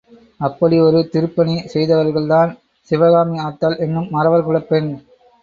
[0.39, 2.51] அப்படி ஒரு திருப்பணி செய்தவர்தான்
[2.91, 4.91] சிவகாமி ஆத்தாள் என்னும் மறவர் குலப் பெண்.